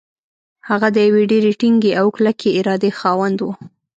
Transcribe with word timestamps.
هغه 0.69 0.87
د 0.95 0.97
يوې 1.07 1.23
ډېرې 1.31 1.51
ټينګې 1.59 1.91
او 1.99 2.07
کلکې 2.15 2.49
ارادې 2.59 2.91
خاوند 2.99 3.37
و. 3.41 3.45